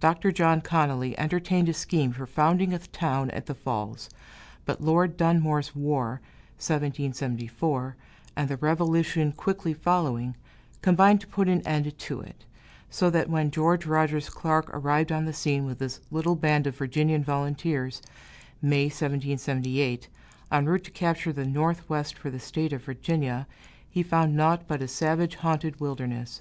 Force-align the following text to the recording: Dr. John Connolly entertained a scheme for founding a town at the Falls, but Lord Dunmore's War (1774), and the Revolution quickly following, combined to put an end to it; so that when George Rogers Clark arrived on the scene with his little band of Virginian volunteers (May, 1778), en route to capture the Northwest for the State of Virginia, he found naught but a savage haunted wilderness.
Dr. 0.00 0.32
John 0.32 0.60
Connolly 0.60 1.16
entertained 1.16 1.68
a 1.68 1.72
scheme 1.72 2.10
for 2.10 2.26
founding 2.26 2.74
a 2.74 2.80
town 2.80 3.30
at 3.30 3.46
the 3.46 3.54
Falls, 3.54 4.10
but 4.64 4.80
Lord 4.82 5.16
Dunmore's 5.16 5.72
War 5.72 6.20
(1774), 6.58 7.94
and 8.34 8.48
the 8.48 8.56
Revolution 8.56 9.30
quickly 9.30 9.72
following, 9.72 10.34
combined 10.80 11.20
to 11.20 11.28
put 11.28 11.48
an 11.48 11.64
end 11.64 11.96
to 11.96 12.20
it; 12.20 12.44
so 12.90 13.08
that 13.10 13.30
when 13.30 13.52
George 13.52 13.86
Rogers 13.86 14.28
Clark 14.30 14.68
arrived 14.74 15.12
on 15.12 15.26
the 15.26 15.32
scene 15.32 15.64
with 15.64 15.78
his 15.78 16.00
little 16.10 16.34
band 16.34 16.66
of 16.66 16.76
Virginian 16.76 17.22
volunteers 17.22 18.02
(May, 18.60 18.86
1778), 18.86 20.08
en 20.50 20.66
route 20.66 20.82
to 20.82 20.90
capture 20.90 21.32
the 21.32 21.46
Northwest 21.46 22.18
for 22.18 22.30
the 22.30 22.40
State 22.40 22.72
of 22.72 22.82
Virginia, 22.82 23.46
he 23.88 24.02
found 24.02 24.34
naught 24.34 24.66
but 24.66 24.82
a 24.82 24.88
savage 24.88 25.36
haunted 25.36 25.78
wilderness. 25.78 26.40